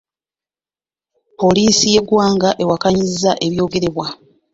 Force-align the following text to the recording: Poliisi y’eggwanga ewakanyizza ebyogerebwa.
Poliisi 1.39 1.85
y’eggwanga 1.93 2.49
ewakanyizza 2.63 3.31
ebyogerebwa. 3.45 4.07